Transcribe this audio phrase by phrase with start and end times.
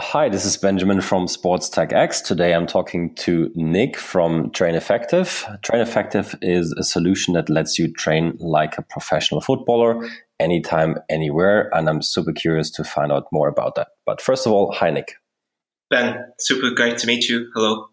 [0.00, 2.24] Hi, this is Benjamin from SportsTechX.
[2.24, 5.46] Today I'm talking to Nick from Train Effective.
[5.62, 10.04] Train Effective is a solution that lets you train like a professional footballer
[10.40, 11.70] anytime, anywhere.
[11.72, 13.90] And I'm super curious to find out more about that.
[14.04, 15.14] But first of all, hi, Nick.
[15.90, 17.46] Ben, super great to meet you.
[17.54, 17.86] Hello.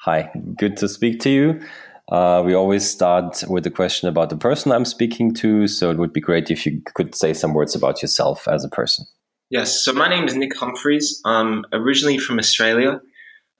[0.00, 1.60] Hi, good to speak to you.
[2.10, 5.66] Uh, we always start with a question about the person I'm speaking to.
[5.66, 8.70] So it would be great if you could say some words about yourself as a
[8.70, 9.04] person.
[9.54, 11.20] Yes, so my name is Nick Humphries.
[11.24, 13.00] I'm originally from Australia,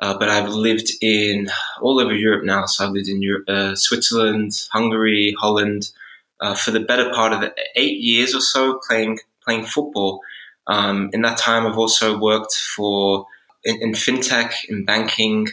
[0.00, 1.48] uh, but I've lived in
[1.80, 2.66] all over Europe now.
[2.66, 5.92] So I've lived in Europe, uh, Switzerland, Hungary, Holland
[6.41, 10.20] uh, for the better part of eight years or so playing playing football.
[10.66, 13.28] Um, in that time, I've also worked for
[13.62, 15.47] in, in fintech, in banking.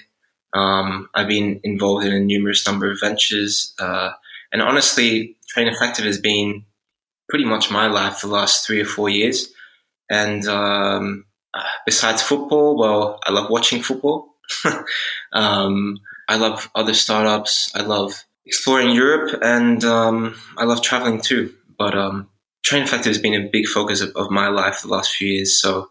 [0.53, 4.13] Um, I've been involved in a numerous number of ventures, uh,
[4.51, 6.65] and honestly, Train Effective has been
[7.29, 9.53] pretty much my life for the last three or four years.
[10.11, 11.25] And um,
[11.85, 14.35] besides football, well, I love watching football.
[15.33, 17.71] um, I love other startups.
[17.73, 21.53] I love exploring Europe, and um, I love traveling too.
[21.77, 22.27] But um,
[22.61, 25.57] Train Effective has been a big focus of, of my life the last few years.
[25.57, 25.89] So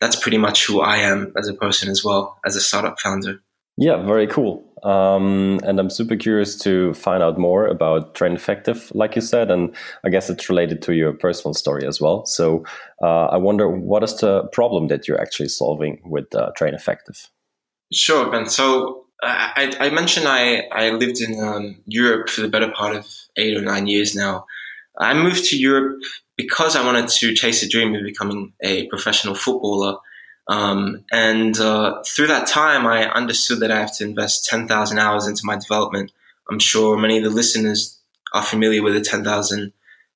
[0.00, 3.40] that's pretty much who I am as a person as well as a startup founder.
[3.80, 4.62] Yeah, very cool.
[4.82, 9.50] Um, and I'm super curious to find out more about Train Effective, like you said,
[9.50, 12.26] and I guess it's related to your personal story as well.
[12.26, 12.64] So
[13.02, 17.28] uh, I wonder what is the problem that you're actually solving with uh, Train Effective?
[17.90, 18.46] Sure, Ben.
[18.46, 23.06] So I, I mentioned I, I lived in um, Europe for the better part of
[23.36, 24.44] eight or nine years now.
[24.98, 25.98] I moved to Europe
[26.36, 29.98] because I wanted to chase a dream of becoming a professional footballer.
[30.48, 35.26] Um, and uh, through that time, I understood that I have to invest 10,000 hours
[35.26, 36.12] into my development.
[36.48, 37.98] I'm sure many of the listeners
[38.32, 39.72] are familiar with the 10,000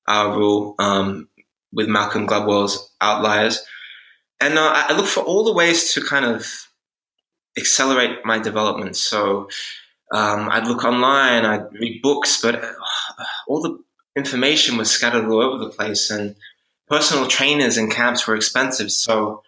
[0.07, 1.29] hour rule um,
[1.71, 3.65] with Malcolm Gladwell's Outliers.
[4.41, 6.67] And uh, I look for all the ways to kind of
[7.57, 8.97] accelerate my development.
[8.97, 9.47] So
[10.11, 12.73] um, I'd look online, I'd read books, but uh,
[13.47, 13.79] all the
[14.15, 16.35] information was scattered all over the place, and
[16.87, 18.91] personal trainers and camps were expensive.
[18.91, 19.43] So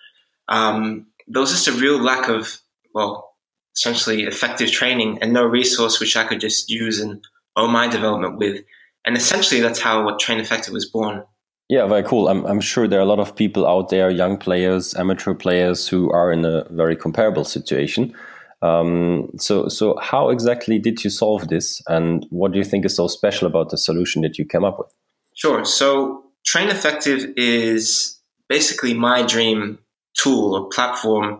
[0.49, 2.59] um, there was just a real lack of,
[2.93, 3.33] well,
[3.75, 7.23] essentially effective training and no resource which I could just use and
[7.55, 8.63] own my development with.
[9.05, 11.23] And essentially, that's how what Train Effective was born.
[11.69, 12.27] Yeah, very cool.
[12.27, 15.87] I'm, I'm sure there are a lot of people out there, young players, amateur players,
[15.87, 18.13] who are in a very comparable situation.
[18.61, 22.95] Um, so, so how exactly did you solve this, and what do you think is
[22.95, 24.87] so special about the solution that you came up with?
[25.35, 25.63] Sure.
[25.63, 28.19] So, Train Effective is
[28.49, 29.79] basically my dream
[30.17, 31.39] tool or platform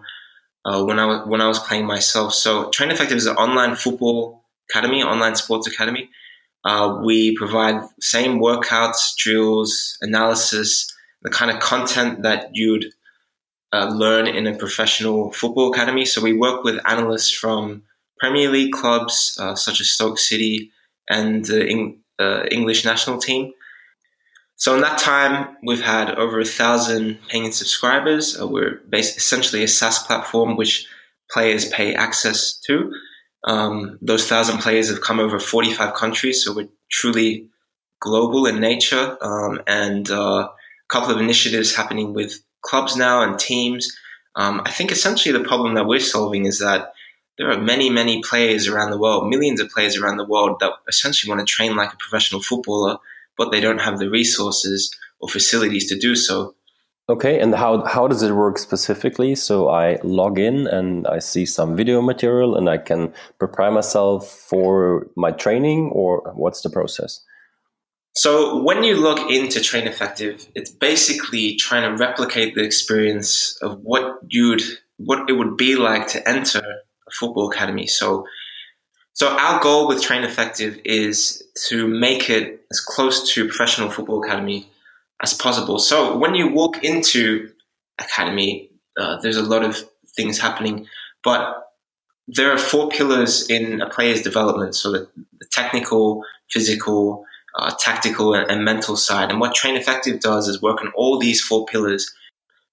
[0.66, 2.34] uh, when I was when I was playing myself.
[2.34, 6.10] So Train Effective is an online football academy, online sports academy.
[6.66, 12.86] Uh, we provide same workouts, drills, analysis, the kind of content that you'd
[13.72, 16.06] uh, learn in a professional football academy.
[16.06, 17.84] So we work with analysts from
[18.20, 20.72] Premier League clubs uh, such as Stoke City
[21.10, 23.54] and the uh, English national team.
[24.58, 28.40] So in that time, we've had over a thousand paying subscribers.
[28.40, 30.88] Uh, we're essentially a SaaS platform which
[31.30, 32.92] players pay access to.
[33.44, 37.50] Um, those thousand players have come over 45 countries, so we're truly
[38.00, 39.16] global in nature.
[39.22, 40.54] Um, and uh, a
[40.90, 43.96] couple of initiatives happening with clubs now and teams.
[44.36, 46.94] Um, I think essentially the problem that we're solving is that
[47.38, 50.72] there are many, many players around the world, millions of players around the world that
[50.88, 52.98] essentially want to train like a professional footballer
[53.38, 56.56] but they don't have the resources or facilities to do so.
[57.10, 59.34] Okay, and how how does it work specifically?
[59.36, 64.30] So I log in and I see some video material and I can prepare myself
[64.30, 67.24] for my training or what's the process?
[68.14, 73.80] So when you log into Train Effective, it's basically trying to replicate the experience of
[73.84, 74.64] what you'd
[74.98, 77.88] what it would be like to enter a football academy.
[77.88, 78.26] So
[79.18, 84.24] so our goal with Train Effective is to make it as close to professional football
[84.24, 84.70] academy
[85.24, 85.80] as possible.
[85.80, 87.50] So when you walk into
[87.98, 89.76] academy, uh, there's a lot of
[90.16, 90.86] things happening,
[91.24, 91.64] but
[92.28, 94.76] there are four pillars in a player's development.
[94.76, 95.10] So the,
[95.40, 97.26] the technical, physical,
[97.58, 99.32] uh, tactical, and, and, mental side.
[99.32, 102.14] And what Train Effective does is work on all these four pillars.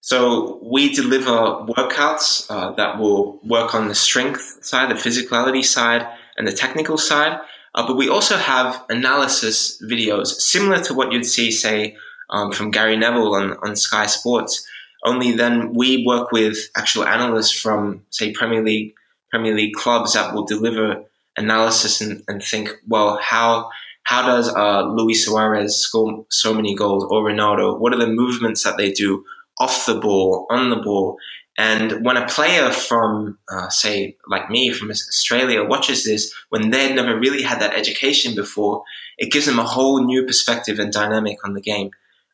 [0.03, 6.07] So we deliver workouts uh, that will work on the strength side, the physicality side,
[6.37, 7.39] and the technical side.
[7.75, 11.97] Uh, but we also have analysis videos similar to what you'd see, say,
[12.31, 14.67] um, from Gary Neville on, on Sky Sports.
[15.05, 18.95] Only then we work with actual analysts from, say, Premier League
[19.31, 21.03] Premier League clubs that will deliver
[21.37, 23.69] analysis and, and think, well, how
[24.05, 27.79] how does uh, Luis Suarez score so many goals or Ronaldo?
[27.79, 29.25] What are the movements that they do
[29.59, 31.19] off the ball, on the ball?
[31.57, 36.95] And when a player from, uh, say, like me from Australia watches this, when they've
[36.95, 38.83] never really had that education before,
[39.19, 41.91] it gives them a whole new perspective and dynamic on the game.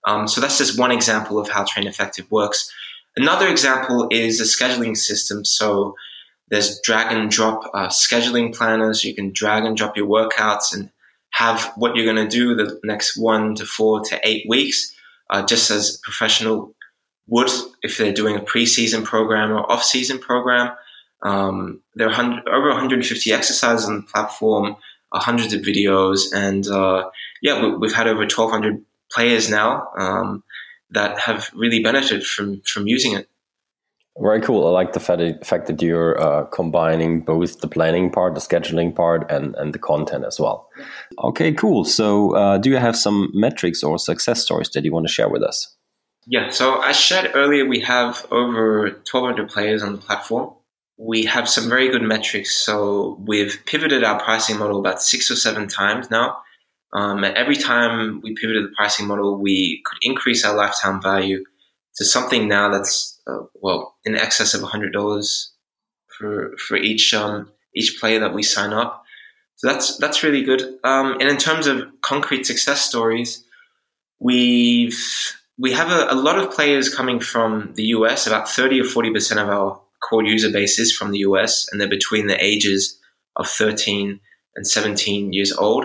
[0.07, 2.73] Um, so that's just one example of how Train Effective works.
[3.17, 5.45] Another example is a scheduling system.
[5.45, 5.97] So
[6.49, 9.05] there's drag and drop uh, scheduling planners.
[9.05, 10.91] You can drag and drop your workouts and
[11.31, 14.95] have what you're going to do the next one to four to eight weeks,
[15.29, 16.75] uh, just as professional
[17.31, 17.49] would
[17.83, 20.73] if they're doing a preseason program or off-season program.
[21.23, 24.77] Um, there are over 150 exercises on the platform,
[25.13, 27.09] uh, hundreds of videos, and uh,
[27.43, 30.43] yeah, we, have had over 1,200 players now um,
[30.91, 33.29] that have really benefited from from using it.
[34.19, 34.67] Very cool.
[34.67, 39.31] I like the fact that you're uh, combining both the planning part, the scheduling part,
[39.31, 40.69] and, and the content as well.
[41.23, 41.85] Okay, cool.
[41.85, 45.29] So, uh, do you have some metrics or success stories that you want to share
[45.29, 45.75] with us?
[46.27, 50.55] Yeah, so I shared earlier we have over 1,200 players on the platform.
[50.99, 52.55] We have some very good metrics.
[52.55, 56.37] So we've pivoted our pricing model about six or seven times now.
[56.93, 61.45] Um, and every time we pivoted the pricing model, we could increase our lifetime value
[61.97, 65.47] to something now that's uh, well in excess of $100
[66.19, 69.05] for for each um, each player that we sign up.
[69.57, 70.63] So that's that's really good.
[70.85, 73.45] Um, and in terms of concrete success stories,
[74.19, 74.99] we've
[75.61, 78.27] we have a, a, lot of players coming from the US.
[78.27, 81.89] About 30 or 40% of our core user base is from the US, and they're
[81.89, 82.99] between the ages
[83.37, 84.21] of 13
[84.57, 85.85] and 17 years old.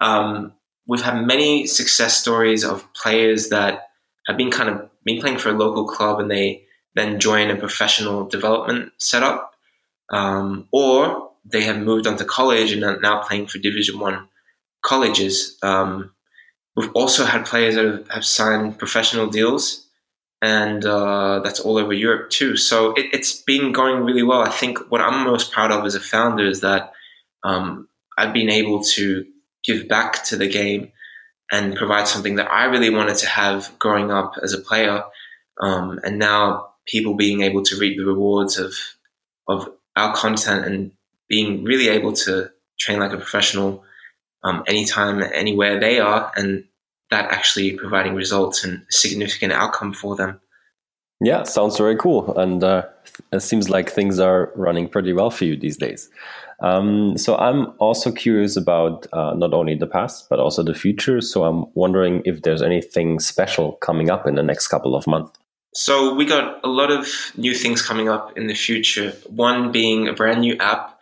[0.00, 0.52] Um,
[0.86, 3.86] we've had many success stories of players that
[4.26, 6.64] have been kind of been playing for a local club and they
[6.94, 9.52] then join a professional development setup,
[10.10, 14.28] um, or they have moved on to college and are now playing for Division One
[14.84, 15.56] colleges.
[15.62, 16.12] Um,
[16.76, 19.86] We've also had players that have signed professional deals,
[20.40, 22.56] and uh, that's all over Europe too.
[22.56, 24.42] So it, has been going really well.
[24.42, 26.92] I think what I'm most proud of as a founder is that
[27.44, 29.26] um, I've been able to
[29.64, 30.92] give back to the game
[31.50, 35.04] and provide something that I really wanted to have growing up as a player,
[35.60, 38.74] um, and now people being able to reap the rewards of
[39.46, 40.92] of our content and
[41.28, 43.84] being really able to train like a professional
[44.44, 46.64] um, anytime, anywhere they are, and
[47.10, 50.40] that actually providing results and significant outcome for them.
[51.20, 52.86] Yeah, sounds very cool, and uh,
[53.32, 56.10] it seems like things are running pretty well for you these days.
[56.62, 61.20] Um, so I'm also curious about uh, not only the past but also the future.
[61.20, 65.36] So I'm wondering if there's anything special coming up in the next couple of months.
[65.74, 69.10] So we got a lot of new things coming up in the future.
[69.26, 70.98] One being a brand new app.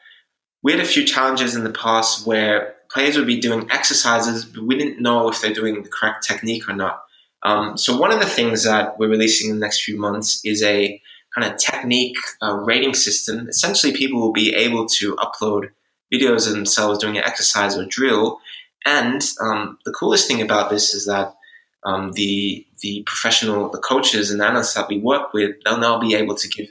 [0.62, 4.64] We had a few challenges in the past where players would be doing exercises, but
[4.64, 7.02] we didn't know if they're doing the correct technique or not.
[7.42, 10.62] Um, so one of the things that we're releasing in the next few months is
[10.62, 11.00] a
[11.34, 13.48] kind of technique uh, rating system.
[13.48, 15.70] Essentially, people will be able to upload
[16.12, 18.40] videos of themselves doing an exercise or drill.
[18.84, 21.34] And um, the coolest thing about this is that
[21.84, 26.14] um, the the professional, the coaches and analysts that we work with, they'll now be
[26.14, 26.68] able to give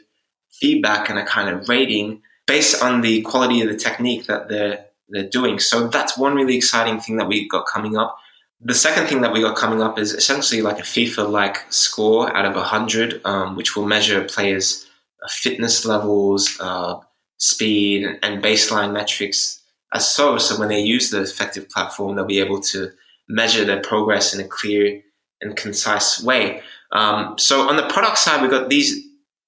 [0.52, 4.86] feedback and a kind of rating based on the quality of the technique that they're
[5.10, 5.60] they're doing.
[5.60, 8.18] So that's one really exciting thing that we got coming up.
[8.62, 12.46] The second thing that we got coming up is essentially like a FIFA-like score out
[12.46, 14.86] of 100, um, which will measure players'
[15.30, 17.00] fitness levels, uh,
[17.38, 19.62] speed, and baseline metrics
[19.94, 20.38] as so.
[20.38, 22.92] So when they use the effective platform, they'll be able to
[23.30, 25.02] measure their progress in a clear
[25.42, 26.62] and concise way.
[26.92, 29.06] Um, so on the product side, we've got these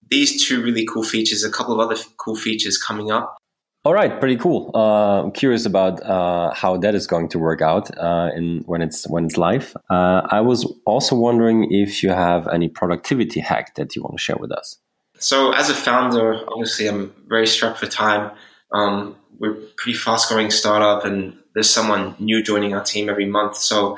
[0.09, 3.37] these two really cool features, a couple of other cool features coming up.
[3.83, 4.69] All right, pretty cool.
[4.75, 8.83] Uh, I'm curious about uh, how that is going to work out uh, in when
[8.83, 9.75] it's when it's live.
[9.89, 14.21] Uh, I was also wondering if you have any productivity hack that you want to
[14.21, 14.77] share with us.
[15.17, 18.29] So, as a founder, obviously, I'm very strapped for time.
[18.71, 23.25] Um, we're a pretty fast growing startup, and there's someone new joining our team every
[23.25, 23.57] month.
[23.57, 23.97] So,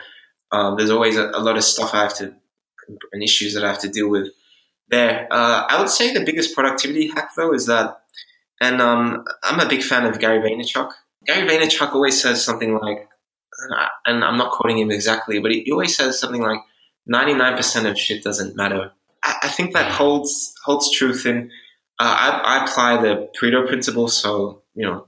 [0.54, 2.34] uh, there's always a, a, lot of stuff I have to
[2.88, 4.30] and issues that I have to deal with
[4.90, 5.28] there.
[5.30, 8.03] Uh, I would say the biggest productivity hack, though, is that
[8.64, 10.90] and um, I'm a big fan of Gary Vaynerchuk.
[11.26, 13.10] Gary Vaynerchuk always says something like,
[14.06, 16.60] and I'm not quoting him exactly, but he always says something like,
[17.12, 18.92] 99% of shit doesn't matter.
[19.22, 21.52] I, think that holds holds truth in.
[22.00, 25.08] Uh, I, I apply the Pareto principle, so you know,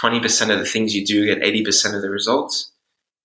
[0.00, 2.72] 20% of the things you do get 80% of the results.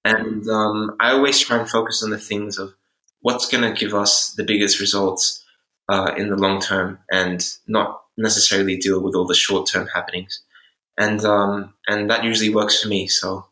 [0.04, 2.74] And um, I always try and focus on the things of
[3.22, 5.44] what's going to give us the biggest results
[5.90, 10.44] uh, in the long term and not necessarily deal with all the short term happenings.
[10.98, 13.08] And, um, and that usually works for me.
[13.08, 13.46] So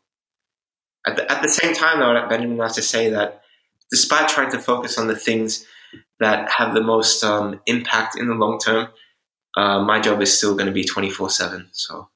[1.05, 3.41] at the, at the same time, though, Benjamin has to say that
[3.91, 5.65] despite trying to focus on the things
[6.19, 8.87] that have the most um, impact in the long term,
[9.55, 11.67] uh, my job is still going to be 24 7.
[11.71, 12.09] So.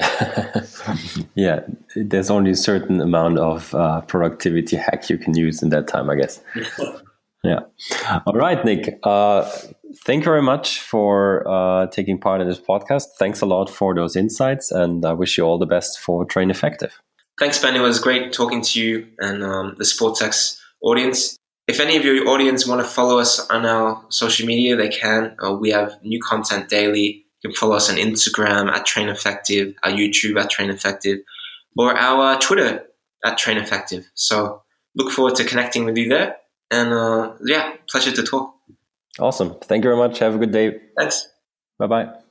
[1.34, 1.60] yeah,
[1.94, 6.10] there's only a certain amount of uh, productivity hack you can use in that time,
[6.10, 6.40] I guess.
[7.44, 7.60] yeah.
[8.26, 8.98] All right, Nick.
[9.02, 9.48] Uh,
[10.04, 13.04] thank you very much for uh, taking part in this podcast.
[13.18, 16.50] Thanks a lot for those insights, and I wish you all the best for Train
[16.50, 17.00] Effective.
[17.38, 17.74] Thanks, Ben.
[17.74, 21.36] It was great talking to you and um, the SportsX audience.
[21.68, 25.36] If any of your audience want to follow us on our social media, they can.
[25.42, 27.24] Uh, we have new content daily.
[27.42, 31.18] You can follow us on Instagram at Train Effective, our YouTube at Train Effective,
[31.76, 32.84] or our Twitter
[33.24, 34.10] at Train Effective.
[34.14, 34.62] So
[34.94, 36.36] look forward to connecting with you there.
[36.70, 38.54] And uh, yeah, pleasure to talk.
[39.18, 39.58] Awesome.
[39.60, 40.18] Thank you very much.
[40.18, 40.78] Have a good day.
[40.98, 41.28] Thanks.
[41.78, 42.21] Bye bye.